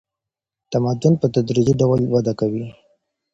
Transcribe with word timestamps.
تمدن 0.71 1.13
په 1.21 1.27
تدریجي 1.35 1.73
ډول 1.81 2.01
وده 2.13 2.33
کوي. 2.39 2.65